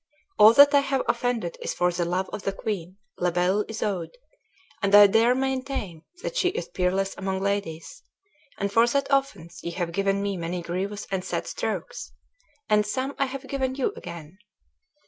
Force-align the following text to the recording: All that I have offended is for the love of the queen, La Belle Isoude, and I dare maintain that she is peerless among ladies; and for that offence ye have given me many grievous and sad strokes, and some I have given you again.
All 0.39 0.53
that 0.53 0.73
I 0.73 0.79
have 0.79 1.03
offended 1.07 1.57
is 1.61 1.75
for 1.75 1.91
the 1.91 2.05
love 2.05 2.27
of 2.33 2.41
the 2.41 2.51
queen, 2.51 2.97
La 3.19 3.29
Belle 3.29 3.63
Isoude, 3.67 4.17
and 4.81 4.95
I 4.95 5.05
dare 5.05 5.35
maintain 5.35 6.01
that 6.23 6.35
she 6.35 6.49
is 6.49 6.67
peerless 6.67 7.13
among 7.19 7.39
ladies; 7.39 8.01
and 8.57 8.73
for 8.73 8.87
that 8.87 9.05
offence 9.11 9.61
ye 9.63 9.69
have 9.73 9.91
given 9.91 10.23
me 10.23 10.37
many 10.37 10.63
grievous 10.63 11.05
and 11.11 11.23
sad 11.23 11.45
strokes, 11.45 12.13
and 12.67 12.83
some 12.83 13.13
I 13.19 13.25
have 13.25 13.47
given 13.47 13.75
you 13.75 13.93
again. 13.95 14.39